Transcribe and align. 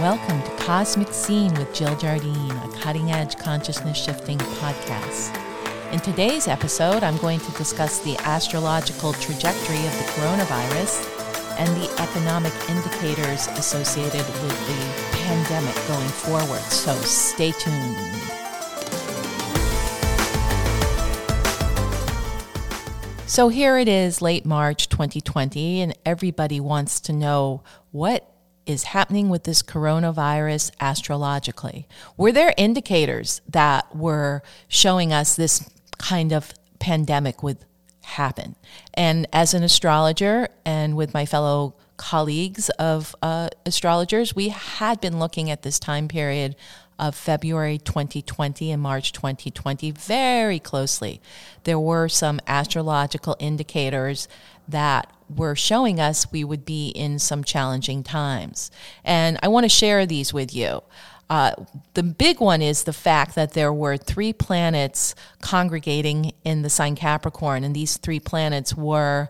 Welcome 0.00 0.40
to 0.44 0.64
Cosmic 0.64 1.08
Scene 1.08 1.52
with 1.54 1.74
Jill 1.74 1.96
Jardine, 1.96 2.52
a 2.52 2.68
cutting 2.80 3.10
edge 3.10 3.36
consciousness 3.36 3.98
shifting 3.98 4.38
podcast. 4.38 5.36
In 5.92 5.98
today's 5.98 6.46
episode, 6.46 7.02
I'm 7.02 7.16
going 7.16 7.40
to 7.40 7.50
discuss 7.54 7.98
the 7.98 8.16
astrological 8.18 9.12
trajectory 9.14 9.78
of 9.78 9.98
the 9.98 10.04
coronavirus 10.14 11.58
and 11.58 11.68
the 11.82 11.90
economic 12.00 12.52
indicators 12.68 13.48
associated 13.48 14.24
with 14.24 14.68
the 14.68 15.16
pandemic 15.16 15.74
going 15.88 16.08
forward. 16.10 16.62
So 16.70 16.94
stay 17.00 17.50
tuned. 17.50 17.96
So 23.26 23.48
here 23.48 23.76
it 23.76 23.88
is, 23.88 24.22
late 24.22 24.46
March 24.46 24.88
2020, 24.88 25.80
and 25.80 25.98
everybody 26.06 26.60
wants 26.60 27.00
to 27.00 27.12
know 27.12 27.64
what 27.90 28.37
is 28.68 28.84
happening 28.84 29.30
with 29.30 29.44
this 29.44 29.62
coronavirus 29.62 30.70
astrologically? 30.78 31.88
Were 32.16 32.30
there 32.30 32.54
indicators 32.56 33.40
that 33.48 33.96
were 33.96 34.42
showing 34.68 35.12
us 35.12 35.34
this 35.34 35.68
kind 35.98 36.32
of 36.32 36.52
pandemic 36.78 37.42
would 37.42 37.58
happen? 38.02 38.54
And 38.94 39.26
as 39.32 39.54
an 39.54 39.62
astrologer 39.62 40.48
and 40.64 40.96
with 40.96 41.14
my 41.14 41.24
fellow 41.24 41.74
colleagues 41.96 42.68
of 42.78 43.16
uh, 43.22 43.48
astrologers, 43.64 44.36
we 44.36 44.50
had 44.50 45.00
been 45.00 45.18
looking 45.18 45.50
at 45.50 45.62
this 45.62 45.78
time 45.78 46.06
period 46.06 46.54
of 46.98 47.14
February 47.14 47.78
2020 47.78 48.70
and 48.70 48.82
March 48.82 49.12
2020 49.12 49.92
very 49.92 50.58
closely. 50.58 51.20
There 51.64 51.78
were 51.78 52.08
some 52.08 52.40
astrological 52.46 53.36
indicators 53.38 54.28
that 54.68 55.12
were 55.34 55.54
showing 55.54 56.00
us 56.00 56.30
we 56.32 56.44
would 56.44 56.64
be 56.64 56.88
in 56.88 57.18
some 57.18 57.44
challenging 57.44 58.02
times. 58.02 58.70
And 59.04 59.38
I 59.42 59.48
want 59.48 59.64
to 59.64 59.68
share 59.68 60.06
these 60.06 60.32
with 60.32 60.54
you. 60.54 60.82
Uh, 61.30 61.52
the 61.92 62.02
big 62.02 62.40
one 62.40 62.62
is 62.62 62.84
the 62.84 62.92
fact 62.92 63.34
that 63.34 63.52
there 63.52 63.72
were 63.72 63.96
three 63.96 64.32
planets 64.32 65.14
congregating 65.42 66.32
in 66.44 66.62
the 66.62 66.70
sign 66.70 66.96
Capricorn, 66.96 67.64
and 67.64 67.76
these 67.76 67.98
three 67.98 68.20
planets 68.20 68.74
were 68.74 69.28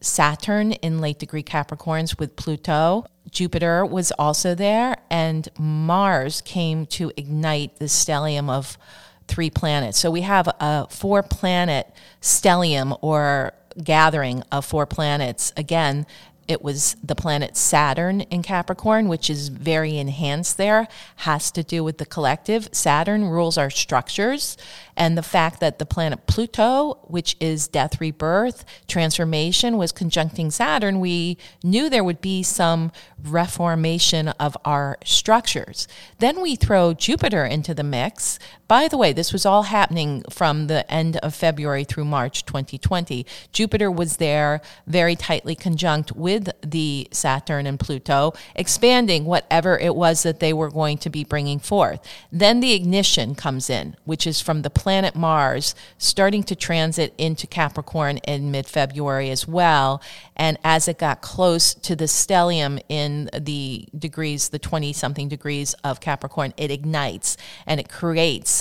Saturn 0.00 0.72
in 0.72 1.00
late 1.00 1.18
degree 1.18 1.42
Capricorns 1.42 2.20
with 2.20 2.36
Pluto. 2.36 3.04
Jupiter 3.28 3.84
was 3.84 4.12
also 4.12 4.54
there, 4.54 4.96
and 5.10 5.48
Mars 5.58 6.40
came 6.42 6.86
to 6.86 7.10
ignite 7.16 7.78
the 7.78 7.86
stellium 7.86 8.48
of 8.48 8.78
three 9.26 9.50
planets. 9.50 9.98
So 9.98 10.10
we 10.10 10.20
have 10.20 10.48
a 10.60 10.86
four 10.88 11.24
planet 11.24 11.92
stellium 12.22 12.96
or 13.02 13.52
gathering 13.82 14.42
of 14.50 14.64
four 14.64 14.86
planets. 14.86 15.52
Again, 15.56 16.06
it 16.48 16.62
was 16.62 16.96
the 17.04 17.14
planet 17.14 17.58
Saturn 17.58 18.22
in 18.22 18.42
Capricorn, 18.42 19.08
which 19.08 19.28
is 19.28 19.48
very 19.48 19.98
enhanced 19.98 20.56
there, 20.56 20.88
has 21.16 21.50
to 21.50 21.62
do 21.62 21.84
with 21.84 21.98
the 21.98 22.06
collective. 22.06 22.70
Saturn 22.72 23.26
rules 23.26 23.58
our 23.58 23.68
structures, 23.68 24.56
and 24.96 25.16
the 25.16 25.22
fact 25.22 25.60
that 25.60 25.78
the 25.78 25.84
planet 25.84 26.26
Pluto, 26.26 27.00
which 27.02 27.36
is 27.38 27.68
death, 27.68 28.00
rebirth, 28.00 28.64
transformation, 28.88 29.76
was 29.76 29.92
conjuncting 29.92 30.50
Saturn, 30.50 31.00
we 31.00 31.36
knew 31.62 31.90
there 31.90 32.02
would 32.02 32.22
be 32.22 32.42
some 32.42 32.92
reformation 33.22 34.28
of 34.28 34.56
our 34.64 34.96
structures. 35.04 35.86
Then 36.18 36.40
we 36.40 36.56
throw 36.56 36.94
Jupiter 36.94 37.44
into 37.44 37.74
the 37.74 37.84
mix. 37.84 38.38
By 38.68 38.86
the 38.86 38.98
way, 38.98 39.14
this 39.14 39.32
was 39.32 39.46
all 39.46 39.62
happening 39.62 40.22
from 40.28 40.66
the 40.66 40.88
end 40.92 41.16
of 41.16 41.34
February 41.34 41.84
through 41.84 42.04
March 42.04 42.44
2020. 42.44 43.24
Jupiter 43.50 43.90
was 43.90 44.18
there 44.18 44.60
very 44.86 45.16
tightly 45.16 45.54
conjunct 45.54 46.12
with 46.12 46.50
the 46.60 47.08
Saturn 47.10 47.66
and 47.66 47.80
Pluto, 47.80 48.34
expanding 48.54 49.24
whatever 49.24 49.78
it 49.78 49.96
was 49.96 50.22
that 50.22 50.40
they 50.40 50.52
were 50.52 50.70
going 50.70 50.98
to 50.98 51.08
be 51.08 51.24
bringing 51.24 51.58
forth. 51.58 52.06
Then 52.30 52.60
the 52.60 52.74
ignition 52.74 53.34
comes 53.34 53.70
in, 53.70 53.96
which 54.04 54.26
is 54.26 54.42
from 54.42 54.60
the 54.60 54.68
planet 54.68 55.16
Mars 55.16 55.74
starting 55.96 56.42
to 56.42 56.54
transit 56.54 57.14
into 57.16 57.46
Capricorn 57.46 58.18
in 58.18 58.50
mid 58.50 58.66
February 58.66 59.30
as 59.30 59.48
well. 59.48 60.02
And 60.36 60.58
as 60.62 60.88
it 60.88 60.98
got 60.98 61.22
close 61.22 61.72
to 61.72 61.96
the 61.96 62.04
stellium 62.04 62.82
in 62.90 63.30
the 63.32 63.88
degrees, 63.98 64.50
the 64.50 64.58
20 64.58 64.92
something 64.92 65.30
degrees 65.30 65.72
of 65.84 66.00
Capricorn, 66.00 66.52
it 66.58 66.70
ignites 66.70 67.38
and 67.66 67.80
it 67.80 67.88
creates 67.88 68.57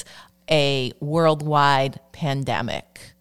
a 0.49 0.91
worldwide 0.99 1.99
pandemic. 2.11 3.13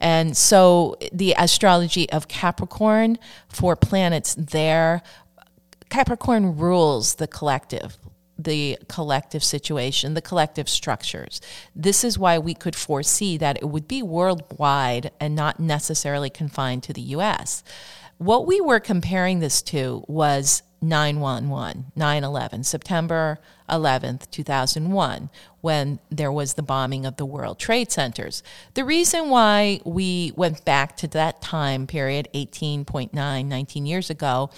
And 0.00 0.36
so 0.36 0.96
the 1.12 1.34
astrology 1.36 2.08
of 2.10 2.28
Capricorn 2.28 3.18
for 3.48 3.74
planets 3.74 4.34
there, 4.34 5.02
Capricorn 5.90 6.56
rules 6.56 7.16
the 7.16 7.26
collective 7.26 7.96
the 8.38 8.78
collective 8.88 9.42
situation, 9.42 10.14
the 10.14 10.22
collective 10.22 10.68
structures. 10.68 11.40
This 11.74 12.04
is 12.04 12.18
why 12.18 12.38
we 12.38 12.54
could 12.54 12.76
foresee 12.76 13.36
that 13.36 13.56
it 13.56 13.66
would 13.66 13.88
be 13.88 14.00
worldwide 14.00 15.10
and 15.18 15.34
not 15.34 15.58
necessarily 15.58 16.30
confined 16.30 16.84
to 16.84 16.92
the 16.92 17.00
US. 17.00 17.64
What 18.18 18.46
we 18.46 18.60
were 18.60 18.80
comparing 18.80 19.40
this 19.40 19.60
to 19.62 20.04
was 20.06 20.62
911, 20.80 21.86
9 21.96 22.24
11, 22.24 22.64
September 22.64 23.38
11th, 23.68 24.30
2001, 24.30 25.30
when 25.60 25.98
there 26.10 26.32
was 26.32 26.54
the 26.54 26.62
bombing 26.62 27.04
of 27.04 27.16
the 27.16 27.26
World 27.26 27.58
Trade 27.58 27.90
Centers. 27.90 28.42
The 28.74 28.84
reason 28.84 29.28
why 29.28 29.80
we 29.84 30.32
went 30.36 30.64
back 30.64 30.96
to 30.98 31.08
that 31.08 31.42
time 31.42 31.86
period, 31.86 32.28
18.9, 32.34 33.12
19 33.44 33.86
years 33.86 34.08
ago, 34.08 34.50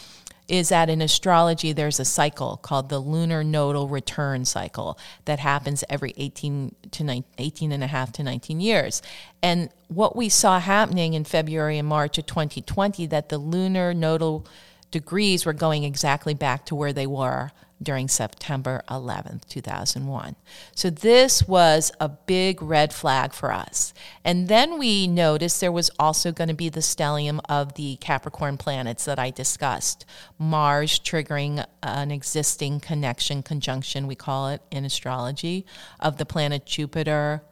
is 0.51 0.69
that 0.69 0.91
in 0.91 1.01
astrology 1.01 1.73
there's 1.73 2.01
a 2.01 2.05
cycle 2.05 2.57
called 2.57 2.89
the 2.89 2.99
lunar 2.99 3.45
nodal 3.45 3.87
return 3.87 4.45
cycle 4.45 4.99
that 5.25 5.39
happens 5.39 5.85
every 5.89 6.13
18 6.17 6.75
to 6.91 7.05
19, 7.05 7.25
18 7.39 7.73
and 7.73 7.85
a 7.85 7.87
half 7.87 8.11
to 8.11 8.23
19 8.25 8.61
years 8.61 9.01
and 9.45 9.71
what 9.87 10.17
we 10.17 10.29
saw 10.29 10.59
happening 10.59 11.15
in 11.15 11.23
february 11.23 11.79
and 11.79 11.87
march 11.87 12.19
of 12.19 12.27
2020 12.27 13.07
that 13.07 13.29
the 13.29 13.39
lunar 13.39 13.95
nodal 13.95 14.45
degrees 14.91 15.47
were 15.47 15.53
going 15.53 15.85
exactly 15.85 16.35
back 16.35 16.65
to 16.67 16.75
where 16.75 16.93
they 16.93 17.07
were 17.07 17.51
during 17.83 18.09
September 18.09 18.83
11th, 18.89 19.47
2001. 19.49 20.37
So 20.75 20.91
this 20.91 21.49
was 21.49 21.91
a 21.99 22.09
big 22.09 22.61
red 22.61 22.93
flag 22.93 23.33
for 23.33 23.53
us. 23.53 23.95
And 24.25 24.49
then 24.49 24.79
we 24.79 25.07
noticed 25.07 25.61
there 25.61 25.73
was 25.73 25.91
also 25.99 26.31
going 26.31 26.49
to 26.49 26.55
be 26.55 26.69
the 26.69 26.81
stellium 26.81 27.41
of 27.49 27.75
the 27.75 27.97
Capricorn 27.97 28.59
planets 28.59 29.07
that 29.07 29.19
I 29.19 29.31
discussed. 29.31 30.05
Mars 30.39 30.99
triggering 30.99 31.65
an 31.83 32.11
existing 32.11 32.81
connection, 32.81 33.43
conjunction, 33.43 34.07
we 34.07 34.15
call 34.15 34.49
it 34.49 34.61
in 34.71 34.85
astrology, 34.85 35.65
of 35.99 36.19
the 36.19 36.27
planet 36.27 36.67
Jupiter, 36.67 37.43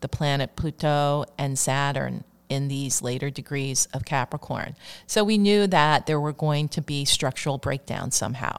the 0.00 0.08
planet 0.08 0.54
Pluto, 0.54 1.24
and 1.38 1.58
Saturn 1.58 2.24
in 2.48 2.68
these 2.68 3.02
later 3.02 3.30
degrees 3.30 3.86
of 3.92 4.04
Capricorn. 4.04 4.76
So 5.06 5.24
we 5.24 5.38
knew 5.38 5.66
that 5.66 6.06
there 6.06 6.20
were 6.20 6.32
going 6.32 6.68
to 6.70 6.82
be 6.82 7.04
structural 7.04 7.58
breakdowns 7.58 8.16
somehow. 8.16 8.58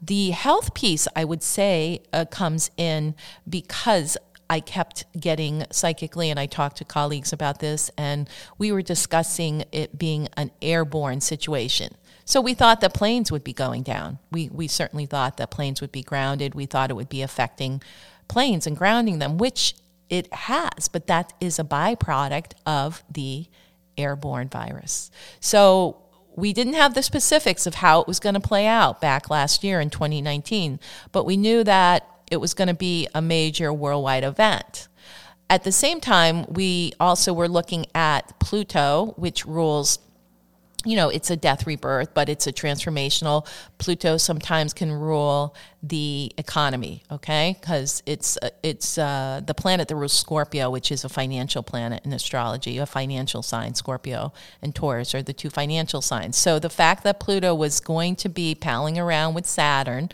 The 0.00 0.30
health 0.30 0.74
piece, 0.74 1.06
I 1.14 1.24
would 1.24 1.42
say, 1.42 2.02
uh, 2.12 2.24
comes 2.24 2.70
in 2.76 3.14
because 3.48 4.16
I 4.50 4.60
kept 4.60 5.04
getting 5.18 5.64
psychically, 5.70 6.28
and 6.28 6.38
I 6.38 6.46
talked 6.46 6.76
to 6.78 6.84
colleagues 6.84 7.32
about 7.32 7.60
this, 7.60 7.90
and 7.96 8.28
we 8.58 8.70
were 8.70 8.82
discussing 8.82 9.64
it 9.72 9.98
being 9.98 10.28
an 10.36 10.50
airborne 10.60 11.20
situation. 11.22 11.94
So 12.24 12.40
we 12.40 12.52
thought 12.52 12.80
that 12.82 12.92
planes 12.92 13.32
would 13.32 13.44
be 13.44 13.52
going 13.52 13.82
down. 13.82 14.18
We, 14.30 14.48
we 14.50 14.68
certainly 14.68 15.06
thought 15.06 15.38
that 15.38 15.50
planes 15.50 15.80
would 15.80 15.92
be 15.92 16.02
grounded. 16.02 16.54
We 16.54 16.66
thought 16.66 16.90
it 16.90 16.94
would 16.94 17.08
be 17.08 17.22
affecting 17.22 17.82
planes 18.28 18.66
and 18.66 18.76
grounding 18.76 19.20
them, 19.20 19.38
which 19.38 19.74
it 20.12 20.30
has, 20.34 20.88
but 20.88 21.06
that 21.06 21.32
is 21.40 21.58
a 21.58 21.64
byproduct 21.64 22.52
of 22.66 23.02
the 23.10 23.46
airborne 23.96 24.46
virus. 24.46 25.10
So 25.40 26.02
we 26.36 26.52
didn't 26.52 26.74
have 26.74 26.92
the 26.92 27.02
specifics 27.02 27.66
of 27.66 27.76
how 27.76 28.02
it 28.02 28.06
was 28.06 28.20
going 28.20 28.34
to 28.34 28.40
play 28.40 28.66
out 28.66 29.00
back 29.00 29.30
last 29.30 29.64
year 29.64 29.80
in 29.80 29.88
2019, 29.88 30.78
but 31.12 31.24
we 31.24 31.38
knew 31.38 31.64
that 31.64 32.06
it 32.30 32.36
was 32.36 32.52
going 32.52 32.68
to 32.68 32.74
be 32.74 33.08
a 33.14 33.22
major 33.22 33.72
worldwide 33.72 34.22
event. 34.22 34.86
At 35.48 35.64
the 35.64 35.72
same 35.72 35.98
time, 35.98 36.44
we 36.46 36.92
also 37.00 37.32
were 37.32 37.48
looking 37.48 37.86
at 37.94 38.38
Pluto, 38.38 39.14
which 39.16 39.46
rules 39.46 39.98
you 40.84 40.96
know, 40.96 41.08
it's 41.08 41.30
a 41.30 41.36
death 41.36 41.66
rebirth, 41.66 42.14
but 42.14 42.28
it's 42.28 42.46
a 42.46 42.52
transformational. 42.52 43.46
Pluto 43.78 44.16
sometimes 44.16 44.72
can 44.72 44.92
rule 44.92 45.54
the 45.82 46.32
economy, 46.38 47.02
okay? 47.10 47.56
Because 47.60 48.02
it's 48.06 48.36
uh, 48.42 48.50
it's 48.62 48.98
uh, 48.98 49.40
the 49.44 49.54
planet 49.54 49.88
that 49.88 49.96
rules 49.96 50.12
Scorpio, 50.12 50.70
which 50.70 50.90
is 50.90 51.04
a 51.04 51.08
financial 51.08 51.62
planet 51.62 52.04
in 52.04 52.12
astrology, 52.12 52.78
a 52.78 52.86
financial 52.86 53.42
sign. 53.42 53.74
Scorpio 53.74 54.32
and 54.60 54.74
Taurus 54.74 55.14
are 55.14 55.22
the 55.22 55.32
two 55.32 55.50
financial 55.50 56.02
signs. 56.02 56.36
So 56.36 56.58
the 56.58 56.70
fact 56.70 57.04
that 57.04 57.20
Pluto 57.20 57.54
was 57.54 57.80
going 57.80 58.16
to 58.16 58.28
be 58.28 58.54
palling 58.54 58.98
around 58.98 59.34
with 59.34 59.46
Saturn 59.46 60.10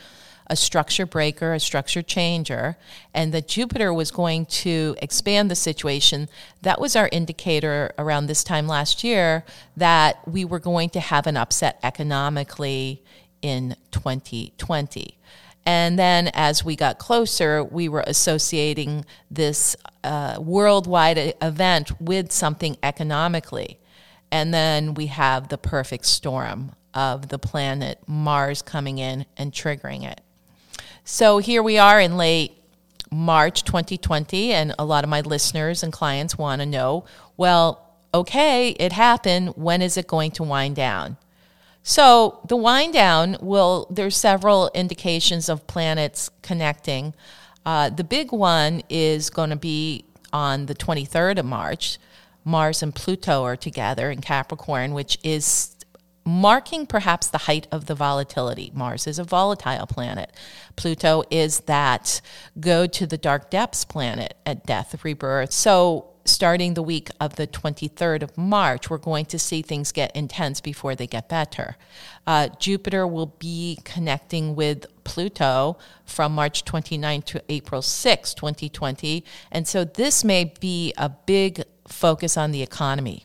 a 0.50 0.56
structure 0.56 1.06
breaker, 1.06 1.52
a 1.52 1.60
structure 1.60 2.02
changer, 2.02 2.76
and 3.12 3.32
that 3.34 3.48
Jupiter 3.48 3.92
was 3.92 4.10
going 4.10 4.46
to 4.46 4.96
expand 5.02 5.50
the 5.50 5.54
situation, 5.54 6.28
that 6.62 6.80
was 6.80 6.96
our 6.96 7.08
indicator 7.12 7.92
around 7.98 8.26
this 8.26 8.42
time 8.42 8.66
last 8.66 9.04
year 9.04 9.44
that 9.76 10.26
we 10.26 10.44
were 10.44 10.58
going 10.58 10.90
to 10.90 11.00
have 11.00 11.26
an 11.26 11.36
upset 11.36 11.78
economically 11.82 13.02
in 13.42 13.76
2020. 13.90 15.18
And 15.66 15.98
then 15.98 16.30
as 16.32 16.64
we 16.64 16.76
got 16.76 16.98
closer, 16.98 17.62
we 17.62 17.90
were 17.90 18.04
associating 18.06 19.04
this 19.30 19.76
uh, 20.02 20.38
worldwide 20.40 21.34
event 21.42 22.00
with 22.00 22.32
something 22.32 22.78
economically. 22.82 23.78
And 24.30 24.54
then 24.54 24.94
we 24.94 25.06
have 25.08 25.48
the 25.48 25.58
perfect 25.58 26.06
storm 26.06 26.72
of 26.94 27.28
the 27.28 27.38
planet 27.38 27.98
Mars 28.06 28.62
coming 28.62 28.96
in 28.96 29.26
and 29.36 29.52
triggering 29.52 30.10
it. 30.10 30.22
So 31.10 31.38
here 31.38 31.62
we 31.62 31.78
are 31.78 31.98
in 31.98 32.18
late 32.18 32.52
March 33.10 33.64
2020, 33.64 34.52
and 34.52 34.74
a 34.78 34.84
lot 34.84 35.04
of 35.04 35.10
my 35.10 35.22
listeners 35.22 35.82
and 35.82 35.90
clients 35.90 36.36
want 36.36 36.60
to 36.60 36.66
know 36.66 37.06
well, 37.38 37.96
okay, 38.12 38.72
it 38.72 38.92
happened. 38.92 39.54
When 39.56 39.80
is 39.80 39.96
it 39.96 40.06
going 40.06 40.32
to 40.32 40.42
wind 40.42 40.76
down? 40.76 41.16
So 41.82 42.40
the 42.46 42.56
wind 42.56 42.92
down 42.92 43.38
will, 43.40 43.86
there's 43.88 44.18
several 44.18 44.70
indications 44.74 45.48
of 45.48 45.66
planets 45.66 46.28
connecting. 46.42 47.14
Uh, 47.64 47.88
the 47.88 48.04
big 48.04 48.30
one 48.30 48.82
is 48.90 49.30
going 49.30 49.48
to 49.48 49.56
be 49.56 50.04
on 50.30 50.66
the 50.66 50.74
23rd 50.74 51.38
of 51.38 51.46
March. 51.46 51.96
Mars 52.44 52.82
and 52.82 52.94
Pluto 52.94 53.44
are 53.44 53.56
together 53.56 54.10
in 54.10 54.20
Capricorn, 54.20 54.92
which 54.92 55.16
is 55.22 55.74
marking 56.28 56.86
perhaps 56.86 57.26
the 57.28 57.38
height 57.38 57.66
of 57.72 57.86
the 57.86 57.94
volatility. 57.94 58.70
Mars 58.74 59.06
is 59.06 59.18
a 59.18 59.24
volatile 59.24 59.86
planet. 59.86 60.30
Pluto 60.76 61.22
is 61.30 61.60
that 61.60 62.20
go 62.60 62.86
to 62.86 63.06
the 63.06 63.16
dark 63.16 63.48
depths 63.48 63.84
planet 63.84 64.34
at 64.44 64.66
death, 64.66 65.02
rebirth. 65.02 65.52
So 65.52 66.10
starting 66.26 66.74
the 66.74 66.82
week 66.82 67.08
of 67.18 67.36
the 67.36 67.46
23rd 67.46 68.22
of 68.22 68.36
March, 68.36 68.90
we're 68.90 68.98
going 68.98 69.24
to 69.24 69.38
see 69.38 69.62
things 69.62 69.90
get 69.90 70.14
intense 70.14 70.60
before 70.60 70.94
they 70.94 71.06
get 71.06 71.30
better. 71.30 71.76
Uh, 72.26 72.48
Jupiter 72.58 73.06
will 73.06 73.34
be 73.38 73.78
connecting 73.84 74.54
with 74.54 74.84
Pluto 75.04 75.78
from 76.04 76.34
March 76.34 76.62
29 76.66 77.22
to 77.22 77.42
April 77.48 77.80
6, 77.80 78.34
2020. 78.34 79.24
And 79.50 79.66
so 79.66 79.82
this 79.84 80.22
may 80.22 80.52
be 80.60 80.92
a 80.98 81.08
big 81.08 81.62
focus 81.86 82.36
on 82.36 82.50
the 82.50 82.62
economy. 82.62 83.24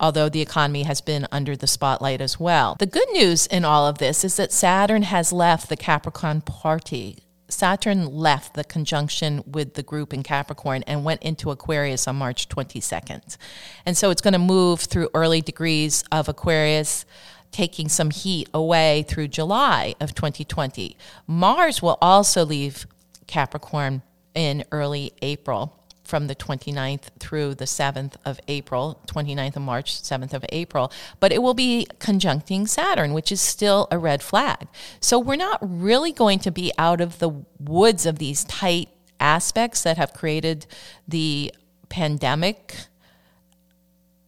Although 0.00 0.28
the 0.28 0.40
economy 0.40 0.84
has 0.84 1.00
been 1.00 1.26
under 1.32 1.56
the 1.56 1.66
spotlight 1.66 2.20
as 2.20 2.38
well. 2.38 2.76
The 2.78 2.86
good 2.86 3.08
news 3.12 3.46
in 3.46 3.64
all 3.64 3.86
of 3.86 3.98
this 3.98 4.24
is 4.24 4.36
that 4.36 4.52
Saturn 4.52 5.02
has 5.02 5.32
left 5.32 5.68
the 5.68 5.76
Capricorn 5.76 6.40
party 6.40 7.24
Saturn 7.48 8.06
left 8.06 8.54
the 8.54 8.64
conjunction 8.64 9.42
with 9.46 9.74
the 9.74 9.82
group 9.82 10.12
in 10.12 10.22
Capricorn 10.22 10.82
and 10.86 11.04
went 11.04 11.22
into 11.22 11.50
Aquarius 11.50 12.06
on 12.06 12.16
March 12.16 12.48
22nd. 12.48 13.36
And 13.86 13.96
so 13.96 14.10
it's 14.10 14.20
going 14.20 14.32
to 14.32 14.38
move 14.38 14.80
through 14.80 15.08
early 15.14 15.40
degrees 15.40 16.04
of 16.12 16.28
Aquarius, 16.28 17.06
taking 17.50 17.88
some 17.88 18.10
heat 18.10 18.48
away 18.52 19.04
through 19.08 19.28
July 19.28 19.94
of 20.00 20.14
2020. 20.14 20.96
Mars 21.26 21.80
will 21.80 21.96
also 22.02 22.44
leave 22.44 22.86
Capricorn 23.26 24.02
in 24.34 24.64
early 24.70 25.12
April 25.22 25.77
from 26.08 26.26
the 26.26 26.34
29th 26.34 27.10
through 27.20 27.54
the 27.54 27.66
7th 27.66 28.14
of 28.24 28.40
April, 28.48 28.98
29th 29.06 29.56
of 29.56 29.62
March, 29.62 30.00
7th 30.00 30.32
of 30.32 30.42
April, 30.48 30.90
but 31.20 31.32
it 31.32 31.42
will 31.42 31.52
be 31.52 31.86
conjuncting 31.98 32.66
Saturn, 32.66 33.12
which 33.12 33.30
is 33.30 33.42
still 33.42 33.86
a 33.90 33.98
red 33.98 34.22
flag. 34.22 34.66
So 35.00 35.18
we're 35.18 35.36
not 35.36 35.58
really 35.60 36.12
going 36.12 36.38
to 36.40 36.50
be 36.50 36.72
out 36.78 37.02
of 37.02 37.18
the 37.18 37.28
woods 37.60 38.06
of 38.06 38.18
these 38.18 38.42
tight 38.44 38.88
aspects 39.20 39.82
that 39.82 39.98
have 39.98 40.14
created 40.14 40.64
the 41.06 41.52
pandemic 41.90 42.74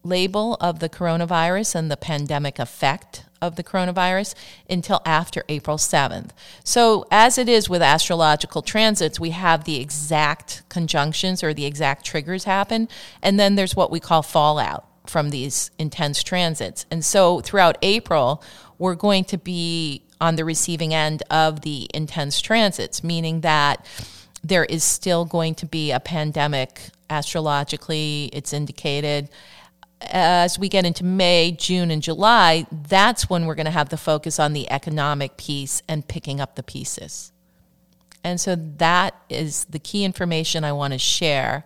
label 0.03 0.59
of 0.61 0.81
the 0.81 0.89
coronavirus 0.91 1.75
and 1.75 1.91
the 1.91 1.97
pandemic 1.97 2.59
effect 2.59 3.25
of 3.41 3.57
the 3.57 3.65
coronavirus 3.65 4.35
until 4.69 5.01
after 5.05 5.45
April 5.49 5.77
7th. 5.77 6.31
So, 6.65 7.07
as 7.11 7.39
it 7.39 7.49
is 7.49 7.69
with 7.69 7.83
astrological 7.83 8.63
transits, 8.63 9.19
we 9.19 9.31
have 9.31 9.65
the 9.65 9.81
exact 9.81 10.63
conjunctions 10.69 11.43
or 11.43 11.55
the 11.55 11.67
exact 11.67 12.05
triggers 12.05 12.45
happen, 12.45 12.89
and 13.23 13.39
then 13.39 13.55
there's 13.55 13.77
what 13.77 13.91
we 13.91 14.01
call 14.01 14.23
fallout 14.23 14.87
from 15.07 15.31
these 15.31 15.71
intense 15.79 16.23
transits. 16.23 16.87
And 16.91 17.05
so, 17.05 17.41
throughout 17.41 17.79
April, 17.83 18.43
we're 18.79 18.95
going 18.95 19.25
to 19.25 19.39
be 19.39 20.05
on 20.21 20.37
the 20.37 20.45
receiving 20.45 20.93
end 20.93 21.23
of 21.31 21.63
the 21.63 21.89
intense 21.95 22.41
transits, 22.41 23.03
meaning 23.03 23.41
that 23.41 23.87
there 24.43 24.65
is 24.65 24.85
still 24.85 25.25
going 25.25 25.55
to 25.55 25.67
be 25.67 25.91
a 25.91 26.01
pandemic 26.01 26.81
astrologically, 27.11 28.31
it's 28.33 28.53
indicated 28.53 29.29
as 30.03 30.59
we 30.59 30.69
get 30.69 30.87
into 30.87 31.05
May, 31.05 31.53
June, 31.53 31.91
and 31.91 32.03
July, 32.03 32.67
that's 32.71 33.29
when 33.29 33.47
we're 33.47 33.55
going 33.55 33.67
to 33.67 33.71
have 33.71 33.91
the 33.91 33.97
focus 33.97 34.39
on 34.39 34.53
the 34.53 34.71
economic 34.71 35.37
piece 35.37 35.83
and 35.89 36.07
picking 36.07 36.41
up 36.41 36.57
the 36.57 36.63
pieces. 36.63 37.33
And 38.25 38.41
so 38.41 38.57
that 38.77 39.15
is 39.29 39.65
the 39.67 39.79
key 39.79 40.05
information 40.05 40.65
I 40.65 40.73
want 40.73 40.93
to 40.93 40.99
share. 40.99 41.65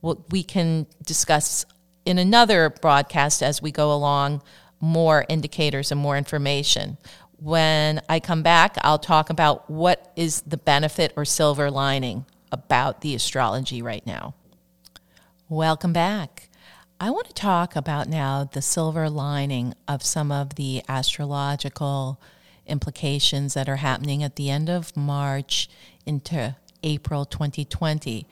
What 0.00 0.30
we 0.30 0.42
can 0.42 0.86
discuss 1.04 1.64
in 2.04 2.18
another 2.18 2.70
broadcast 2.70 3.42
as 3.42 3.60
we 3.60 3.72
go 3.72 3.92
along 3.92 4.42
more 4.80 5.24
indicators 5.28 5.90
and 5.90 6.00
more 6.00 6.16
information. 6.16 6.98
When 7.38 8.00
I 8.08 8.20
come 8.20 8.42
back, 8.42 8.76
I'll 8.82 8.98
talk 8.98 9.30
about 9.30 9.68
what 9.70 10.12
is 10.16 10.42
the 10.42 10.56
benefit 10.56 11.12
or 11.16 11.24
silver 11.24 11.70
lining 11.70 12.24
about 12.52 13.00
the 13.00 13.14
astrology 13.14 13.82
right 13.82 14.06
now. 14.06 14.34
Welcome 15.48 15.92
back. 15.92 16.45
I 16.98 17.10
want 17.10 17.26
to 17.26 17.34
talk 17.34 17.76
about 17.76 18.08
now 18.08 18.44
the 18.44 18.62
silver 18.62 19.10
lining 19.10 19.74
of 19.86 20.02
some 20.02 20.32
of 20.32 20.54
the 20.54 20.82
astrological 20.88 22.18
implications 22.66 23.52
that 23.52 23.68
are 23.68 23.76
happening 23.76 24.22
at 24.22 24.36
the 24.36 24.48
end 24.48 24.70
of 24.70 24.96
March 24.96 25.68
into 26.06 26.56
April 26.82 27.26
2020. 27.26 28.26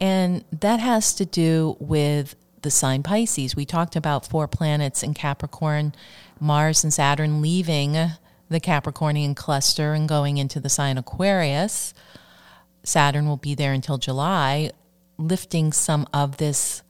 And 0.00 0.44
that 0.50 0.80
has 0.80 1.14
to 1.14 1.24
do 1.24 1.76
with 1.78 2.34
the 2.62 2.72
sign 2.72 3.04
Pisces. 3.04 3.54
We 3.54 3.64
talked 3.64 3.94
about 3.94 4.26
four 4.26 4.48
planets 4.48 5.04
in 5.04 5.14
Capricorn, 5.14 5.94
Mars 6.40 6.82
and 6.82 6.92
Saturn 6.92 7.40
leaving 7.40 7.92
the 7.92 8.60
Capricornian 8.60 9.36
cluster 9.36 9.92
and 9.92 10.08
going 10.08 10.38
into 10.38 10.58
the 10.58 10.68
sign 10.68 10.98
Aquarius. 10.98 11.94
Saturn 12.82 13.28
will 13.28 13.36
be 13.36 13.54
there 13.54 13.72
until 13.72 13.96
July, 13.96 14.72
lifting 15.18 15.72
some 15.72 16.04
of 16.12 16.38
this 16.38 16.82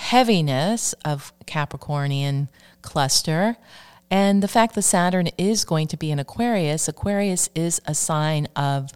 heaviness 0.00 0.94
of 1.04 1.32
Capricornian 1.46 2.48
cluster. 2.80 3.56
And 4.10 4.42
the 4.42 4.48
fact 4.48 4.74
that 4.74 4.82
Saturn 4.82 5.28
is 5.36 5.64
going 5.66 5.88
to 5.88 5.96
be 5.98 6.10
in 6.10 6.18
Aquarius, 6.18 6.88
Aquarius 6.88 7.50
is 7.54 7.82
a 7.84 7.94
sign 7.94 8.48
of 8.56 8.90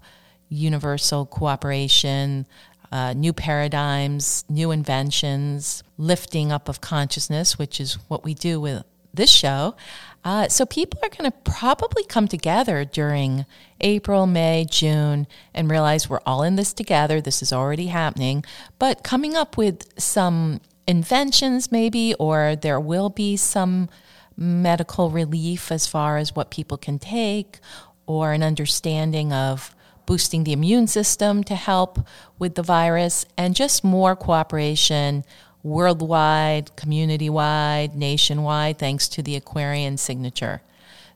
universal 0.49 1.27
cooperation, 1.27 2.46
uh, 2.91 3.13
new 3.13 3.34
paradigms, 3.34 4.44
new 4.49 4.70
inventions, 4.70 5.84
lifting 5.99 6.51
up 6.51 6.70
of 6.70 6.81
consciousness, 6.81 7.58
which 7.58 7.81
is 7.81 7.94
what 8.08 8.25
we 8.25 8.32
do 8.32 8.58
with 8.58 8.82
this 9.13 9.31
show. 9.31 9.77
Uh, 10.25 10.49
so 10.49 10.65
people 10.65 10.99
are 11.03 11.11
going 11.11 11.31
to 11.31 11.37
probably 11.44 12.03
come 12.05 12.27
together 12.27 12.82
during 12.84 13.44
April, 13.82 14.27
May, 14.27 14.67
June, 14.69 15.27
and 15.53 15.70
realize 15.70 16.08
we're 16.08 16.20
all 16.25 16.43
in 16.43 16.56
this 16.56 16.73
together. 16.73 17.20
This 17.20 17.43
is 17.43 17.53
already 17.53 17.89
happening, 17.89 18.43
but 18.79 19.05
coming 19.05 19.37
up 19.37 19.58
with 19.58 19.87
some 20.01 20.61
inventions, 20.86 21.72
maybe, 21.72 22.14
or 22.14 22.56
there 22.56 22.81
will 22.81 23.10
be 23.10 23.36
some 23.36 23.88
medical 24.36 25.10
relief 25.10 25.70
as 25.70 25.86
far 25.86 26.19
as 26.19 26.34
what 26.34 26.50
people 26.50 26.76
can 26.76 26.98
take, 26.98 27.58
or 28.06 28.32
an 28.32 28.43
understanding 28.43 29.32
of 29.32 29.74
boosting 30.06 30.44
the 30.44 30.53
immune 30.53 30.86
system 30.86 31.43
to 31.44 31.55
help 31.55 32.06
with 32.38 32.55
the 32.55 32.62
virus, 32.62 33.24
and 33.36 33.55
just 33.55 33.82
more 33.82 34.14
cooperation 34.14 35.24
worldwide, 35.62 36.76
community 36.76 37.31
wide, 37.31 37.96
nationwide, 37.96 38.79
thanks 38.79 39.08
to 39.08 39.22
the 39.22 39.34
Aquarian 39.34 39.96
signature. 39.96 40.60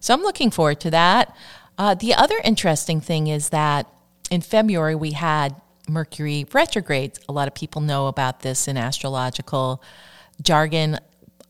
So 0.00 0.14
I'm 0.14 0.22
looking 0.22 0.50
forward 0.50 0.80
to 0.80 0.90
that. 0.90 1.37
Uh, 1.76 1.94
the 1.94 2.14
other 2.14 2.40
interesting 2.42 3.00
thing 3.00 3.26
is 3.26 3.50
that 3.50 3.87
in 4.30 4.40
February 4.40 4.94
we 4.94 5.12
had 5.12 5.54
Mercury 5.88 6.47
retrogrades. 6.52 7.21
A 7.28 7.33
lot 7.33 7.49
of 7.49 7.54
people 7.54 7.80
know 7.80 8.07
about 8.07 8.40
this 8.40 8.68
in 8.68 8.76
astrological 8.76 9.83
jargon. 10.42 10.99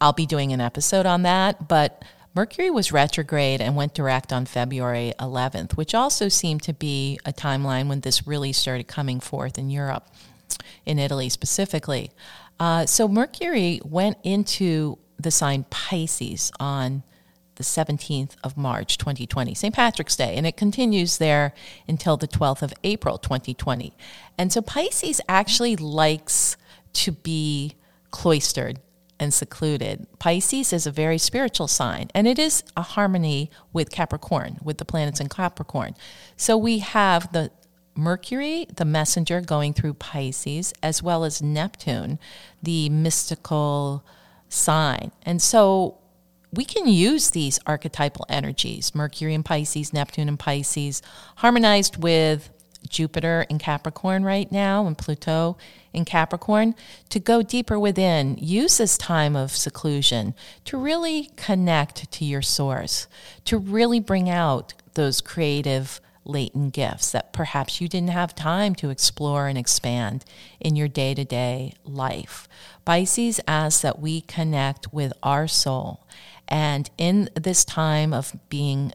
I'll 0.00 0.12
be 0.12 0.26
doing 0.26 0.52
an 0.52 0.61
episode 0.61 1.07
on 1.07 1.23
that, 1.23 1.68
but 1.68 2.04
Mercury 2.35 2.71
was 2.71 2.92
retrograde 2.92 3.61
and 3.61 3.75
went 3.75 3.95
direct 3.95 4.33
on 4.33 4.47
February 4.47 5.12
11th, 5.18 5.76
which 5.76 5.95
also 5.95 6.28
seemed 6.28 6.62
to 6.62 6.73
be 6.73 7.18
a 7.25 7.33
timeline 7.33 7.88
when 7.88 8.00
this 8.00 8.26
really 8.26 8.52
started 8.52 8.87
coming 8.87 9.18
forth 9.18 9.59
in 9.59 9.71
Europe, 9.71 10.07
in 10.87 10.99
Italy 10.99 11.28
specifically. 11.28 12.12
Uh, 12.61 12.87
so 12.87 13.09
Mercury 13.09 13.80
went 13.85 14.18
into 14.23 14.99
the 15.18 15.30
sign 15.30 15.64
Pisces 15.68 16.52
on 16.61 17.02
the 17.59 17.65
17th 17.65 18.37
of 18.45 18.57
March 18.57 18.99
2020, 18.99 19.53
St. 19.53 19.75
Patrick's 19.75 20.15
Day, 20.15 20.37
and 20.37 20.47
it 20.47 20.57
continues 20.57 21.19
there 21.19 21.53
until 21.88 22.17
the 22.17 22.29
12th 22.29 22.62
of 22.62 22.73
April 22.85 23.19
2020. 23.19 23.93
And 24.38 24.53
so 24.53 24.62
Pisces 24.62 25.21
actually 25.29 25.75
likes 25.75 26.57
to 26.95 27.11
be 27.11 27.75
cloistered 28.12 28.79
and 29.19 29.35
secluded. 29.35 30.07
Pisces 30.21 30.73
is 30.73 30.87
a 30.87 30.93
very 30.93 31.19
spiritual 31.19 31.67
sign, 31.67 32.09
and 32.15 32.29
it 32.29 32.38
is 32.38 32.62
a 32.77 32.83
harmony 32.83 33.50
with 33.73 33.91
Capricorn, 33.91 34.59
with 34.62 34.79
the 34.79 34.85
planets 34.85 35.21
in 35.21 35.29
Capricorn. 35.29 35.97
So 36.37 36.57
we 36.57 36.79
have 36.79 37.33
the 37.33 37.50
Mercury, 37.97 38.69
the 38.73 38.85
messenger, 38.85 39.41
going 39.41 39.75
through 39.75 39.95
Pisces, 39.95 40.73
as 40.81 41.03
well 41.03 41.25
as 41.25 41.43
Neptune, 41.43 42.21
the 42.62 42.88
mystical 42.88 44.05
sign. 44.49 45.11
And 45.23 45.43
so 45.43 45.98
we 46.52 46.64
can 46.64 46.88
use 46.88 47.31
these 47.31 47.59
archetypal 47.67 48.25
energies 48.28 48.95
Mercury 48.95 49.35
in 49.35 49.43
Pisces, 49.43 49.93
Neptune 49.93 50.28
in 50.28 50.37
Pisces, 50.37 51.02
harmonized 51.37 52.02
with 52.02 52.50
Jupiter 52.88 53.45
in 53.50 53.59
Capricorn 53.59 54.25
right 54.25 54.50
now 54.50 54.87
and 54.87 54.97
Pluto 54.97 55.59
in 55.93 56.05
Capricorn 56.05 56.75
to 57.11 57.19
go 57.19 57.43
deeper 57.43 57.78
within. 57.78 58.37
Use 58.40 58.78
this 58.78 58.97
time 58.97 59.37
of 59.37 59.50
seclusion 59.50 60.35
to 60.64 60.76
really 60.76 61.31
connect 61.37 62.11
to 62.12 62.25
your 62.25 62.43
source, 62.43 63.07
to 63.45 63.59
really 63.59 64.00
bring 64.00 64.31
out 64.31 64.75
those 64.95 65.21
creative 65.21 66.00
latent 66.25 66.75
gifts 66.75 67.11
that 67.11 67.33
perhaps 67.33 67.81
you 67.81 67.88
didn't 67.88 68.11
have 68.11 68.35
time 68.35 68.75
to 68.75 68.90
explore 68.90 69.49
and 69.49 69.57
expand 69.57 70.25
in 70.61 70.76
your 70.76 70.88
day 70.88 71.14
to 71.14 71.25
day 71.25 71.73
life. 71.85 72.47
Pisces 72.85 73.40
asks 73.49 73.81
that 73.83 73.99
we 73.99 74.21
connect 74.21 74.93
with 74.93 75.12
our 75.23 75.49
soul. 75.49 76.07
And 76.49 76.90
in 76.97 77.28
this 77.35 77.64
time 77.64 78.12
of 78.12 78.35
being 78.49 78.93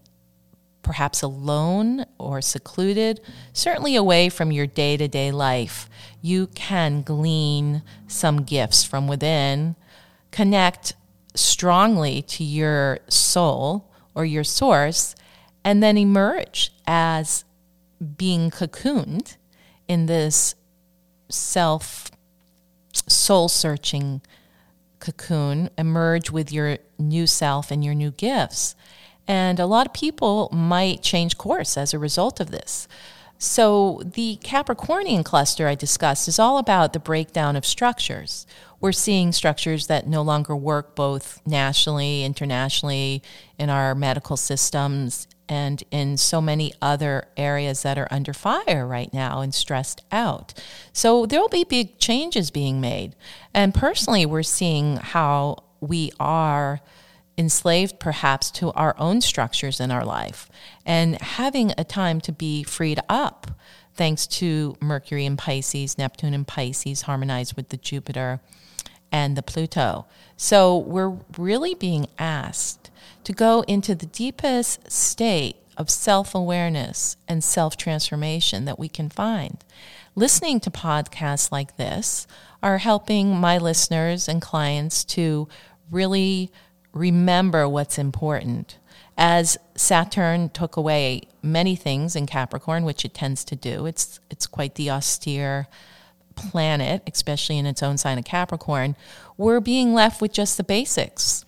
perhaps 0.81 1.21
alone 1.21 2.05
or 2.17 2.41
secluded, 2.41 3.21
certainly 3.53 3.95
away 3.95 4.29
from 4.29 4.51
your 4.51 4.67
day 4.67 4.97
to 4.97 5.07
day 5.07 5.31
life, 5.31 5.89
you 6.21 6.47
can 6.47 7.01
glean 7.03 7.83
some 8.07 8.43
gifts 8.43 8.83
from 8.83 9.07
within, 9.07 9.75
connect 10.31 10.93
strongly 11.35 12.21
to 12.21 12.43
your 12.43 12.99
soul 13.07 13.89
or 14.13 14.25
your 14.25 14.43
source, 14.43 15.15
and 15.63 15.81
then 15.81 15.97
emerge 15.97 16.71
as 16.85 17.45
being 18.17 18.51
cocooned 18.51 19.37
in 19.87 20.07
this 20.07 20.55
self 21.29 22.11
soul 23.07 23.47
searching 23.49 24.21
cocoon, 25.03 25.69
emerge 25.77 26.31
with 26.31 26.51
your 26.51 26.77
new 26.97 27.27
self 27.27 27.69
and 27.69 27.83
your 27.83 27.93
new 27.93 28.11
gifts. 28.11 28.73
And 29.27 29.59
a 29.59 29.65
lot 29.65 29.85
of 29.85 29.93
people 29.93 30.49
might 30.51 31.03
change 31.03 31.37
course 31.37 31.77
as 31.77 31.93
a 31.93 31.99
result 31.99 32.39
of 32.39 32.51
this. 32.51 32.87
So, 33.37 34.01
the 34.05 34.39
Capricornian 34.41 35.25
cluster 35.25 35.67
I 35.67 35.75
discussed 35.75 36.29
is 36.29 36.39
all 36.39 36.57
about 36.57 36.93
the 36.93 36.99
breakdown 36.99 37.57
of 37.57 37.65
structures. 37.65 38.47
We're 38.79 38.93
seeing 38.93 39.33
structures 39.33 39.87
that 39.87 40.07
no 40.07 40.21
longer 40.21 40.55
work 40.55 40.95
both 40.95 41.41
nationally, 41.45 42.23
internationally, 42.23 43.21
in 43.57 43.69
our 43.69 43.95
medical 43.95 44.37
systems, 44.37 45.27
and 45.49 45.83
in 45.91 46.17
so 46.17 46.41
many 46.41 46.73
other 46.81 47.27
areas 47.37 47.83
that 47.83 47.97
are 47.97 48.07
under 48.09 48.33
fire 48.33 48.87
right 48.87 49.13
now 49.13 49.41
and 49.41 49.53
stressed 49.53 50.01
out. 50.11 50.53
So, 50.91 51.25
there 51.25 51.39
will 51.39 51.49
be 51.49 51.63
big 51.63 51.99
changes 51.99 52.51
being 52.51 52.79
made. 52.81 53.15
And 53.53 53.73
personally, 53.73 54.25
we're 54.25 54.43
seeing 54.43 54.97
how 54.97 55.63
we 55.79 56.11
are 56.19 56.81
enslaved 57.37 57.99
perhaps 57.99 58.51
to 58.51 58.71
our 58.73 58.95
own 58.97 59.19
structures 59.21 59.79
in 59.79 59.91
our 59.91 60.05
life 60.05 60.49
and 60.85 61.19
having 61.21 61.73
a 61.77 61.83
time 61.83 62.21
to 62.21 62.31
be 62.31 62.63
freed 62.63 62.99
up 63.09 63.51
thanks 63.95 64.25
to 64.25 64.75
Mercury 64.79 65.25
in 65.25 65.37
Pisces, 65.37 65.97
Neptune 65.97 66.33
in 66.33 66.45
Pisces, 66.45 67.03
harmonized 67.03 67.55
with 67.55 67.69
the 67.69 67.77
Jupiter 67.77 68.39
and 69.13 69.37
the 69.37 69.43
Pluto. 69.43 70.05
So 70.35 70.75
we're 70.75 71.17
really 71.37 71.75
being 71.75 72.07
asked 72.17 72.89
to 73.23 73.31
go 73.31 73.61
into 73.67 73.95
the 73.95 74.07
deepest 74.07 74.91
state 74.91 75.55
of 75.77 75.89
self 75.89 76.35
awareness 76.35 77.15
and 77.27 77.43
self 77.43 77.77
transformation 77.77 78.65
that 78.65 78.79
we 78.79 78.89
can 78.89 79.09
find. 79.09 79.63
Listening 80.15 80.59
to 80.61 80.71
podcasts 80.71 81.51
like 81.51 81.77
this 81.77 82.27
are 82.61 82.79
helping 82.79 83.35
my 83.35 83.57
listeners 83.57 84.27
and 84.27 84.41
clients 84.41 85.03
to 85.03 85.47
really 85.89 86.51
remember 86.91 87.69
what's 87.69 87.97
important. 87.97 88.77
As 89.17 89.57
Saturn 89.75 90.49
took 90.49 90.75
away 90.75 91.23
many 91.43 91.75
things 91.75 92.15
in 92.15 92.25
Capricorn, 92.25 92.83
which 92.83 93.05
it 93.05 93.13
tends 93.13 93.43
to 93.45 93.55
do, 93.55 93.85
it's, 93.85 94.19
it's 94.31 94.47
quite 94.47 94.75
the 94.75 94.89
austere 94.89 95.67
planet, 96.35 97.03
especially 97.11 97.57
in 97.57 97.65
its 97.65 97.83
own 97.83 97.97
sign 97.97 98.17
of 98.17 98.25
Capricorn, 98.25 98.95
we're 99.37 99.59
being 99.59 99.93
left 99.93 100.21
with 100.21 100.33
just 100.33 100.57
the 100.57 100.63
basics. 100.63 101.45